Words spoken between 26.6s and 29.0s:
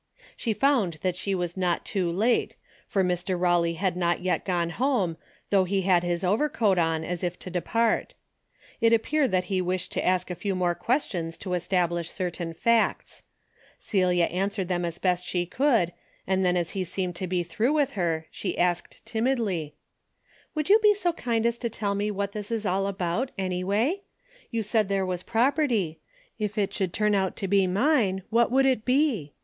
should turn out to be mine, what would it